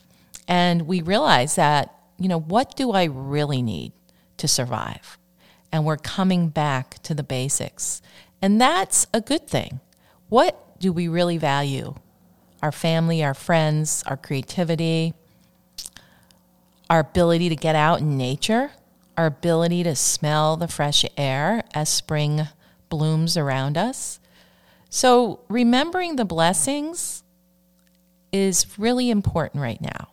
And 0.47 0.83
we 0.83 1.01
realize 1.01 1.55
that, 1.55 1.93
you 2.17 2.27
know, 2.27 2.39
what 2.39 2.75
do 2.75 2.91
I 2.91 3.05
really 3.05 3.61
need 3.61 3.91
to 4.37 4.47
survive? 4.47 5.17
And 5.71 5.85
we're 5.85 5.97
coming 5.97 6.49
back 6.49 7.01
to 7.03 7.13
the 7.13 7.23
basics. 7.23 8.01
And 8.41 8.61
that's 8.61 9.07
a 9.13 9.21
good 9.21 9.47
thing. 9.47 9.79
What 10.29 10.79
do 10.79 10.93
we 10.93 11.07
really 11.07 11.37
value? 11.37 11.95
Our 12.61 12.71
family, 12.71 13.23
our 13.23 13.33
friends, 13.33 14.03
our 14.05 14.17
creativity, 14.17 15.13
our 16.89 16.99
ability 16.99 17.49
to 17.49 17.55
get 17.55 17.75
out 17.75 17.99
in 17.99 18.17
nature, 18.17 18.71
our 19.17 19.25
ability 19.25 19.83
to 19.83 19.95
smell 19.95 20.57
the 20.57 20.67
fresh 20.67 21.05
air 21.17 21.63
as 21.73 21.89
spring 21.89 22.47
blooms 22.89 23.37
around 23.37 23.77
us. 23.77 24.19
So, 24.95 25.41
remembering 25.49 26.15
the 26.15 26.23
blessings 26.23 27.25
is 28.31 28.79
really 28.79 29.09
important 29.09 29.61
right 29.61 29.81
now. 29.81 30.07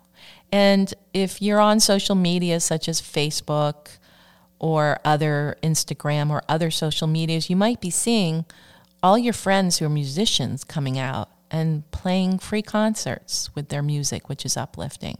And 0.51 0.93
if 1.15 1.41
you're 1.41 1.61
on 1.61 1.79
social 1.79 2.17
media 2.17 2.59
such 2.59 2.89
as 2.89 3.01
Facebook 3.01 3.99
or 4.59 4.99
other 5.05 5.57
Instagram 5.63 6.31
or 6.31 6.43
other 6.49 6.73
social 6.73 7.07
medias, 7.07 7.49
you 7.49 7.55
might 7.55 7.81
be 7.81 7.91
seeing 7.91 8.45
all 9.05 9.17
your 9.17 9.33
friends 9.33 9.79
who 9.79 9.87
are 9.87 9.89
musicians 9.89 10.65
coming 10.65 10.99
out 10.99 11.29
and 11.49 11.89
playing 11.93 12.41
free 12.41 12.61
concerts 12.61 13.55
with 13.55 13.69
their 13.69 13.85
music, 13.85 14.29
which 14.29 14.45
is 14.45 14.57
uplifting. 14.57 15.19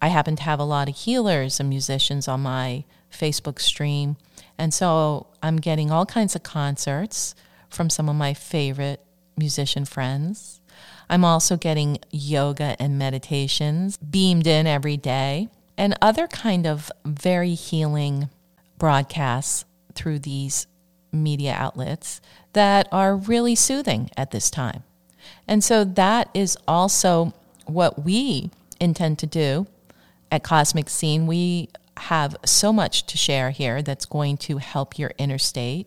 I 0.00 0.06
happen 0.06 0.36
to 0.36 0.42
have 0.44 0.60
a 0.60 0.64
lot 0.64 0.88
of 0.88 0.94
healers 0.94 1.58
and 1.58 1.68
musicians 1.68 2.28
on 2.28 2.42
my 2.42 2.84
Facebook 3.10 3.58
stream. 3.58 4.18
And 4.56 4.72
so 4.72 5.26
I'm 5.42 5.56
getting 5.56 5.90
all 5.90 6.06
kinds 6.06 6.36
of 6.36 6.44
concerts 6.44 7.34
from 7.72 7.90
some 7.90 8.08
of 8.08 8.16
my 8.16 8.34
favorite 8.34 9.00
musician 9.36 9.84
friends. 9.84 10.60
I'm 11.08 11.24
also 11.24 11.56
getting 11.56 11.98
yoga 12.10 12.76
and 12.78 12.98
meditations 12.98 13.96
beamed 13.96 14.46
in 14.46 14.66
every 14.66 14.96
day 14.96 15.48
and 15.76 15.96
other 16.00 16.26
kind 16.26 16.66
of 16.66 16.90
very 17.04 17.54
healing 17.54 18.28
broadcasts 18.78 19.64
through 19.94 20.20
these 20.20 20.66
media 21.12 21.54
outlets 21.58 22.20
that 22.52 22.88
are 22.90 23.16
really 23.16 23.54
soothing 23.54 24.10
at 24.16 24.30
this 24.30 24.50
time. 24.50 24.82
And 25.46 25.62
so 25.62 25.84
that 25.84 26.28
is 26.34 26.56
also 26.66 27.34
what 27.66 28.04
we 28.04 28.50
intend 28.80 29.18
to 29.20 29.26
do 29.26 29.66
at 30.32 30.42
Cosmic 30.42 30.88
Scene, 30.88 31.26
we 31.26 31.68
have 31.98 32.34
so 32.44 32.72
much 32.72 33.06
to 33.06 33.18
share 33.18 33.50
here 33.50 33.82
that's 33.82 34.06
going 34.06 34.38
to 34.38 34.56
help 34.56 34.98
your 34.98 35.12
inner 35.18 35.38
state 35.38 35.86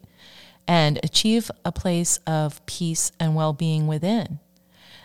and 0.67 0.99
achieve 1.03 1.51
a 1.63 1.71
place 1.71 2.19
of 2.25 2.65
peace 2.65 3.11
and 3.19 3.35
well 3.35 3.53
being 3.53 3.87
within. 3.87 4.39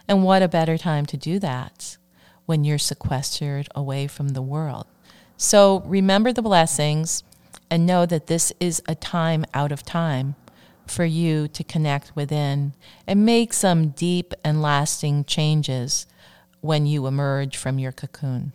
And 0.08 0.24
what 0.24 0.42
a 0.42 0.48
better 0.48 0.78
time 0.78 1.06
to 1.06 1.16
do 1.16 1.38
that 1.38 1.96
when 2.46 2.64
you're 2.64 2.78
sequestered 2.78 3.68
away 3.74 4.06
from 4.06 4.30
the 4.30 4.42
world. 4.42 4.86
So 5.36 5.82
remember 5.86 6.32
the 6.32 6.42
blessings 6.42 7.22
and 7.70 7.86
know 7.86 8.06
that 8.06 8.26
this 8.26 8.52
is 8.58 8.82
a 8.88 8.94
time 8.94 9.44
out 9.54 9.72
of 9.72 9.84
time 9.84 10.34
for 10.86 11.04
you 11.04 11.46
to 11.48 11.62
connect 11.62 12.16
within 12.16 12.74
and 13.06 13.24
make 13.24 13.52
some 13.52 13.90
deep 13.90 14.34
and 14.42 14.60
lasting 14.60 15.24
changes 15.24 16.06
when 16.60 16.86
you 16.86 17.06
emerge 17.06 17.56
from 17.56 17.78
your 17.78 17.92
cocoon. 17.92 18.52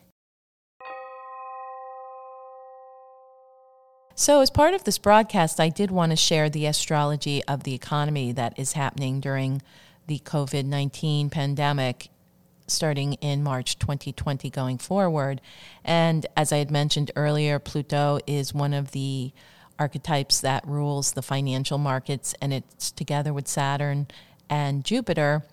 So, 4.13 4.41
as 4.41 4.49
part 4.49 4.73
of 4.73 4.83
this 4.83 4.97
broadcast, 4.97 5.59
I 5.59 5.69
did 5.69 5.91
want 5.91 6.11
to 6.11 6.15
share 6.15 6.49
the 6.49 6.67
astrology 6.67 7.43
of 7.45 7.63
the 7.63 7.73
economy 7.73 8.31
that 8.33 8.57
is 8.57 8.73
happening 8.73 9.19
during 9.19 9.61
the 10.07 10.19
COVID 10.19 10.65
19 10.65 11.29
pandemic 11.29 12.09
starting 12.67 13.13
in 13.13 13.43
March 13.43 13.77
2020 13.79 14.49
going 14.49 14.77
forward. 14.77 15.41
And 15.83 16.25
as 16.35 16.51
I 16.51 16.57
had 16.57 16.71
mentioned 16.71 17.11
earlier, 17.15 17.59
Pluto 17.59 18.19
is 18.25 18.53
one 18.53 18.73
of 18.73 18.91
the 18.91 19.31
archetypes 19.77 20.41
that 20.41 20.65
rules 20.65 21.13
the 21.13 21.21
financial 21.21 21.77
markets, 21.77 22.33
and 22.41 22.53
it's 22.53 22.91
together 22.91 23.33
with 23.33 23.47
Saturn 23.47 24.07
and 24.49 24.83
Jupiter. 24.83 25.43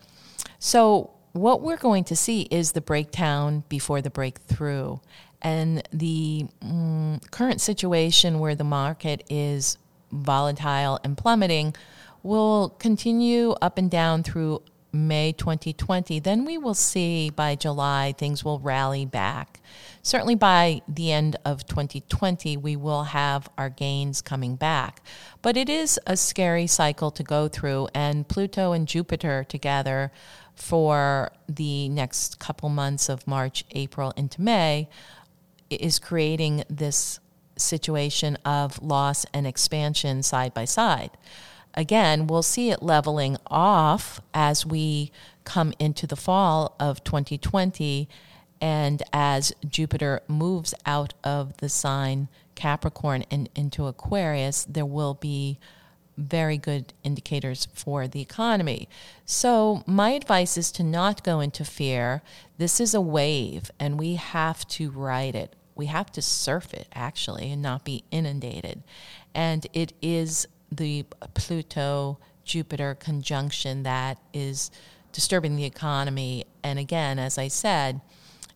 So, 0.58 1.10
what 1.32 1.62
we're 1.62 1.78
going 1.78 2.04
to 2.04 2.16
see 2.16 2.42
is 2.50 2.72
the 2.72 2.82
breakdown 2.82 3.64
before 3.70 4.02
the 4.02 4.10
breakthrough 4.10 4.98
and 5.42 5.86
the 5.92 6.46
mm, 6.64 7.30
current 7.30 7.60
situation 7.60 8.38
where 8.38 8.54
the 8.54 8.64
market 8.64 9.24
is 9.28 9.76
volatile 10.10 10.98
and 11.04 11.16
plummeting 11.18 11.74
will 12.22 12.70
continue 12.78 13.50
up 13.60 13.78
and 13.78 13.90
down 13.90 14.22
through 14.22 14.62
May 14.94 15.32
2020, 15.32 16.20
then 16.20 16.44
we 16.44 16.58
will 16.58 16.74
see 16.74 17.30
by 17.30 17.54
July 17.56 18.14
things 18.16 18.44
will 18.44 18.58
rally 18.58 19.06
back. 19.06 19.60
Certainly 20.02 20.34
by 20.34 20.82
the 20.86 21.10
end 21.10 21.36
of 21.46 21.66
2020, 21.66 22.58
we 22.58 22.76
will 22.76 23.04
have 23.04 23.48
our 23.56 23.70
gains 23.70 24.20
coming 24.20 24.54
back. 24.54 25.02
But 25.40 25.56
it 25.56 25.70
is 25.70 25.98
a 26.06 26.16
scary 26.16 26.66
cycle 26.66 27.10
to 27.12 27.22
go 27.22 27.48
through, 27.48 27.88
and 27.94 28.28
Pluto 28.28 28.72
and 28.72 28.86
Jupiter 28.86 29.44
together 29.44 30.12
for 30.54 31.32
the 31.48 31.88
next 31.88 32.38
couple 32.38 32.68
months 32.68 33.08
of 33.08 33.26
March, 33.26 33.64
April, 33.70 34.12
into 34.16 34.42
May 34.42 34.90
is 35.80 35.98
creating 35.98 36.64
this 36.68 37.20
situation 37.56 38.36
of 38.44 38.82
loss 38.82 39.24
and 39.32 39.46
expansion 39.46 40.22
side 40.22 40.52
by 40.54 40.64
side. 40.64 41.10
Again, 41.74 42.26
we'll 42.26 42.42
see 42.42 42.70
it 42.70 42.82
leveling 42.82 43.38
off 43.46 44.20
as 44.34 44.66
we 44.66 45.10
come 45.44 45.72
into 45.78 46.06
the 46.06 46.16
fall 46.16 46.76
of 46.78 47.02
2020 47.04 48.08
and 48.60 49.02
as 49.12 49.52
Jupiter 49.66 50.20
moves 50.28 50.72
out 50.86 51.14
of 51.24 51.56
the 51.56 51.68
sign 51.68 52.28
Capricorn 52.54 53.24
and 53.30 53.48
into 53.56 53.86
Aquarius, 53.86 54.64
there 54.64 54.86
will 54.86 55.14
be 55.14 55.58
very 56.16 56.58
good 56.58 56.92
indicators 57.02 57.66
for 57.72 58.06
the 58.06 58.20
economy. 58.20 58.88
So, 59.24 59.82
my 59.86 60.10
advice 60.10 60.56
is 60.56 60.70
to 60.72 60.84
not 60.84 61.24
go 61.24 61.40
into 61.40 61.64
fear. 61.64 62.22
This 62.58 62.80
is 62.80 62.94
a 62.94 63.00
wave, 63.00 63.70
and 63.80 63.98
we 63.98 64.14
have 64.14 64.68
to 64.68 64.90
ride 64.90 65.34
it 65.34 65.56
we 65.74 65.86
have 65.86 66.10
to 66.12 66.22
surf 66.22 66.74
it 66.74 66.88
actually 66.94 67.52
and 67.52 67.62
not 67.62 67.84
be 67.84 68.04
inundated. 68.10 68.82
And 69.34 69.66
it 69.72 69.92
is 70.02 70.46
the 70.70 71.04
Pluto 71.34 72.18
Jupiter 72.44 72.94
conjunction 72.94 73.82
that 73.84 74.18
is 74.32 74.70
disturbing 75.12 75.56
the 75.56 75.64
economy. 75.64 76.44
And 76.62 76.78
again, 76.78 77.18
as 77.18 77.38
I 77.38 77.48
said, 77.48 78.00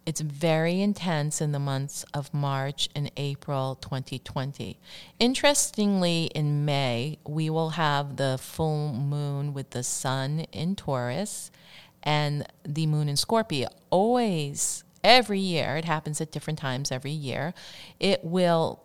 it's 0.06 0.20
very 0.20 0.80
intense 0.80 1.40
in 1.40 1.50
the 1.50 1.58
months 1.58 2.04
of 2.14 2.32
March 2.32 2.88
and 2.94 3.10
April 3.16 3.74
2020. 3.74 4.78
Interestingly, 5.18 6.30
in 6.32 6.64
May, 6.64 7.18
we 7.26 7.50
will 7.50 7.70
have 7.70 8.16
the 8.16 8.38
full 8.40 8.92
moon 8.92 9.52
with 9.52 9.70
the 9.70 9.82
sun 9.82 10.46
in 10.52 10.76
Taurus 10.76 11.50
and 12.04 12.46
the 12.64 12.86
moon 12.86 13.08
in 13.08 13.16
Scorpio. 13.16 13.68
Always 13.90 14.84
every 15.06 15.38
year, 15.38 15.76
it 15.76 15.84
happens 15.84 16.20
at 16.20 16.32
different 16.32 16.58
times 16.58 16.90
every 16.90 17.12
year, 17.12 17.54
it 18.00 18.22
will 18.24 18.82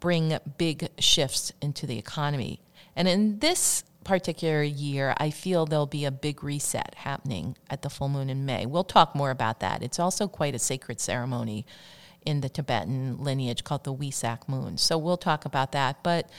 bring 0.00 0.36
big 0.58 0.88
shifts 0.98 1.52
into 1.60 1.86
the 1.86 1.98
economy. 1.98 2.60
And 2.96 3.06
in 3.06 3.38
this 3.38 3.84
particular 4.04 4.62
year, 4.62 5.14
I 5.18 5.30
feel 5.30 5.66
there'll 5.66 5.86
be 5.86 6.04
a 6.04 6.10
big 6.10 6.42
reset 6.42 6.94
happening 6.96 7.56
at 7.70 7.82
the 7.82 7.90
full 7.90 8.08
moon 8.08 8.28
in 8.30 8.44
May. 8.44 8.66
We'll 8.66 8.82
talk 8.82 9.14
more 9.14 9.30
about 9.30 9.60
that. 9.60 9.82
It's 9.82 10.00
also 10.00 10.26
quite 10.26 10.56
a 10.56 10.58
sacred 10.58 10.98
ceremony 10.98 11.66
in 12.24 12.40
the 12.40 12.48
Tibetan 12.48 13.22
lineage 13.22 13.64
called 13.64 13.84
the 13.84 13.94
Wesak 13.94 14.48
moon. 14.48 14.78
So 14.78 14.98
we'll 14.98 15.16
talk 15.16 15.44
about 15.44 15.72
that. 15.72 16.02
But 16.02 16.30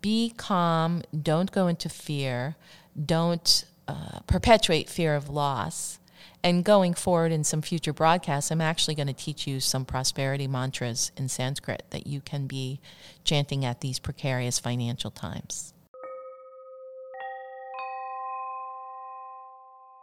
be 0.00 0.32
calm, 0.36 1.02
don't 1.22 1.52
go 1.52 1.68
into 1.68 1.88
fear, 1.88 2.56
don't 3.04 3.64
uh, 3.86 4.20
perpetuate 4.26 4.88
fear 4.88 5.14
of 5.14 5.28
loss 5.28 5.98
and 6.44 6.62
going 6.62 6.92
forward 6.92 7.32
in 7.32 7.42
some 7.42 7.62
future 7.62 7.94
broadcasts, 7.94 8.50
I'm 8.50 8.60
actually 8.60 8.94
going 8.94 9.06
to 9.06 9.14
teach 9.14 9.46
you 9.46 9.60
some 9.60 9.86
prosperity 9.86 10.46
mantras 10.46 11.10
in 11.16 11.28
Sanskrit 11.30 11.84
that 11.88 12.06
you 12.06 12.20
can 12.20 12.46
be 12.46 12.80
chanting 13.24 13.64
at 13.64 13.80
these 13.80 13.98
precarious 13.98 14.58
financial 14.58 15.10
times. 15.10 15.72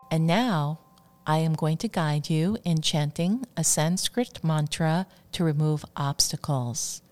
And 0.10 0.26
now 0.26 0.80
I 1.28 1.38
am 1.38 1.54
going 1.54 1.78
to 1.78 1.88
guide 1.88 2.32
you 2.32 2.58
in 2.66 2.82
chanting 2.82 3.46
a 3.56 3.64
Sanskrit 3.64 4.44
mantra 4.44 5.06
to 5.34 5.44
remove 5.44 5.86
obstacles. 5.96 7.04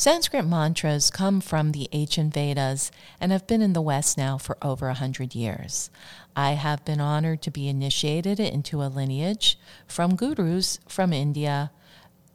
Sanskrit 0.00 0.46
mantras 0.46 1.10
come 1.10 1.42
from 1.42 1.72
the 1.72 1.86
ancient 1.92 2.32
Vedas 2.32 2.90
and 3.20 3.32
have 3.32 3.46
been 3.46 3.60
in 3.60 3.74
the 3.74 3.82
West 3.82 4.16
now 4.16 4.38
for 4.38 4.56
over 4.62 4.88
a 4.88 4.94
hundred 4.94 5.34
years. 5.34 5.90
I 6.34 6.52
have 6.52 6.82
been 6.86 7.02
honored 7.02 7.42
to 7.42 7.50
be 7.50 7.68
initiated 7.68 8.40
into 8.40 8.82
a 8.82 8.88
lineage 8.88 9.58
from 9.86 10.16
gurus 10.16 10.78
from 10.88 11.12
India 11.12 11.70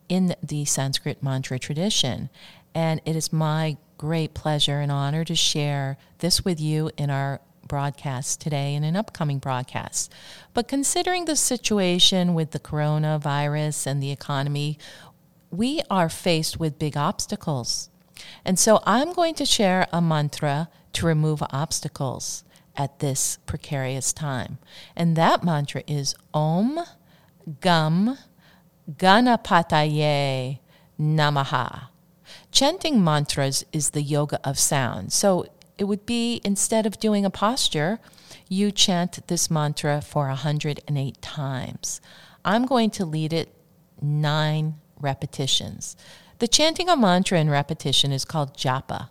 in 0.07 0.35
the 0.43 0.65
Sanskrit 0.65 1.23
mantra 1.23 1.57
tradition. 1.57 2.29
And 2.75 3.01
it 3.03 3.15
is 3.15 3.33
my 3.33 3.77
great 3.97 4.35
pleasure 4.35 4.79
and 4.79 4.91
honor 4.91 5.25
to 5.25 5.33
share 5.33 5.97
this 6.19 6.45
with 6.45 6.61
you 6.61 6.91
in 6.97 7.09
our 7.09 7.41
broadcast 7.67 8.41
today 8.41 8.75
and 8.75 8.85
an 8.85 8.95
upcoming 8.95 9.39
broadcast. 9.39 10.13
But 10.53 10.67
considering 10.67 11.25
the 11.25 11.35
situation 11.35 12.35
with 12.35 12.51
the 12.51 12.59
coronavirus 12.59 13.87
and 13.87 14.03
the 14.03 14.11
economy, 14.11 14.77
we 15.57 15.81
are 15.89 16.09
faced 16.09 16.59
with 16.59 16.79
big 16.79 16.97
obstacles. 16.97 17.89
And 18.43 18.57
so 18.57 18.81
I'm 18.85 19.13
going 19.13 19.35
to 19.35 19.45
share 19.45 19.87
a 19.91 20.01
mantra 20.01 20.69
to 20.93 21.05
remove 21.05 21.43
obstacles 21.51 22.43
at 22.77 22.99
this 22.99 23.37
precarious 23.45 24.13
time. 24.13 24.57
And 24.95 25.15
that 25.15 25.43
mantra 25.43 25.83
is 25.87 26.15
Om 26.33 26.79
Gam 27.61 28.17
Ganapataye 28.91 30.59
Namaha. 30.99 31.87
Chanting 32.51 33.03
mantras 33.03 33.65
is 33.71 33.91
the 33.91 34.01
yoga 34.01 34.39
of 34.43 34.57
sound. 34.57 35.11
So 35.13 35.45
it 35.77 35.85
would 35.85 36.05
be 36.05 36.41
instead 36.43 36.85
of 36.85 36.99
doing 36.99 37.25
a 37.25 37.29
posture, 37.29 37.99
you 38.47 38.71
chant 38.71 39.27
this 39.27 39.49
mantra 39.51 40.01
for 40.01 40.27
108 40.27 41.21
times. 41.21 42.01
I'm 42.43 42.65
going 42.65 42.91
to 42.91 43.05
lead 43.05 43.33
it 43.33 43.53
nine 44.01 44.75
repetitions. 44.99 45.95
The 46.39 46.47
chanting 46.47 46.89
a 46.89 46.97
mantra 46.97 47.39
in 47.39 47.49
repetition 47.49 48.11
is 48.11 48.25
called 48.25 48.57
japa, 48.57 49.09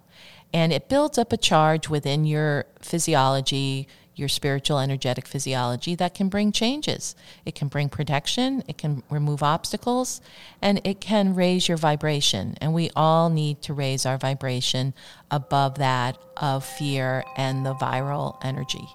and 0.53 0.73
it 0.73 0.89
builds 0.89 1.19
up 1.19 1.33
a 1.33 1.37
charge 1.37 1.89
within 1.89 2.25
your 2.25 2.67
physiology, 2.81 3.89
your 4.15 4.29
spiritual 4.29 4.79
energetic 4.79 5.27
physiology 5.27 5.95
that 5.97 6.15
can 6.15 6.29
bring 6.29 6.53
changes. 6.53 7.17
It 7.45 7.55
can 7.55 7.69
bring 7.69 7.89
protection, 7.89 8.63
it 8.69 8.79
can 8.79 9.03
remove 9.11 9.43
obstacles, 9.43 10.21
and 10.63 10.81
it 10.85 11.01
can 11.01 11.35
raise 11.35 11.67
your 11.67 11.79
vibration. 11.79 12.57
And 12.61 12.75
we 12.75 12.91
all 12.95 13.31
need 13.31 13.63
to 13.63 13.75
raise 13.75 14.07
our 14.07 14.19
vibration 14.19 14.95
above 15.31 15.79
that 15.79 16.19
of 16.37 16.65
fear 16.65 17.25
and 17.37 17.67
the 17.67 17.75
viral 17.75 18.37
energy. 18.45 18.87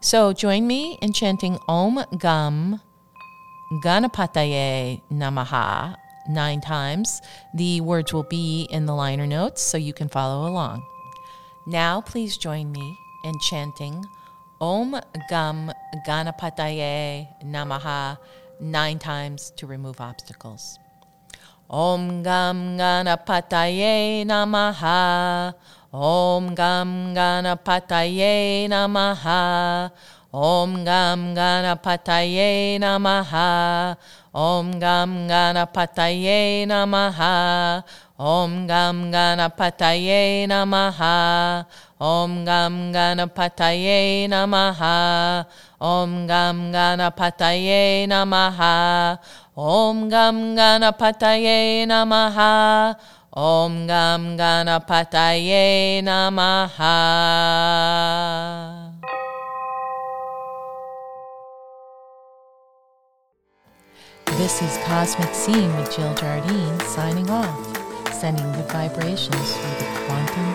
So 0.00 0.32
join 0.32 0.66
me 0.66 0.98
in 1.00 1.12
chanting 1.12 1.58
Om 1.68 2.04
Gam 2.18 2.80
Ganapataye 3.82 5.02
Namaha 5.12 5.96
nine 6.28 6.60
times. 6.60 7.22
The 7.54 7.80
words 7.80 8.12
will 8.12 8.24
be 8.24 8.66
in 8.70 8.86
the 8.86 8.94
liner 8.94 9.26
notes 9.26 9.62
so 9.62 9.76
you 9.78 9.92
can 9.92 10.08
follow 10.08 10.48
along. 10.48 10.84
Now, 11.66 12.00
please 12.00 12.36
join 12.36 12.70
me 12.72 12.96
in 13.24 13.38
chanting 13.38 14.04
Om 14.60 15.00
Gam 15.28 15.72
Ganapataye 16.06 17.26
Namaha 17.44 18.18
nine 18.60 18.98
times 18.98 19.52
to 19.56 19.66
remove 19.66 20.00
obstacles. 20.00 20.78
Om 21.68 22.22
Gam 22.22 22.78
Ganapataye 22.78 24.24
Namaha. 24.24 25.54
Om 25.92 26.54
Gam 26.54 27.14
Ganapataye 27.14 28.68
Namaha. 28.68 29.90
Om 30.32 30.84
Gam 30.84 31.34
Ganapataye 31.34 32.78
Namaha. 32.78 33.96
Om 34.34 34.80
Gam 34.82 35.28
Ganapataye 35.30 36.66
Namaha. 36.66 37.84
Om 38.18 38.66
Gam 38.66 39.12
Ganapataye 39.14 40.46
Namaha. 40.50 41.64
Om 42.00 42.44
Gam 42.44 42.90
Ganapataye 42.92 44.26
Namaha. 44.26 45.46
Om 45.78 46.26
Gam 46.26 46.72
Ganapataye 46.74 48.08
Namaha. 48.10 49.18
Om 49.54 50.08
Gam 50.10 50.56
Ganapataye 50.58 51.86
Namaha. 51.86 52.96
Om 53.30 53.86
Gam 53.86 54.36
Ganapataye 54.36 56.02
Namaha. 56.02 56.94
This 64.36 64.62
is 64.62 64.76
Cosmic 64.84 65.32
Scene 65.32 65.74
with 65.76 65.94
Jill 65.94 66.12
Jardine 66.14 66.80
signing 66.80 67.30
off, 67.30 68.12
sending 68.12 68.50
good 68.50 68.68
vibrations 68.68 69.52
through 69.52 69.78
the 69.78 70.04
quantum. 70.06 70.53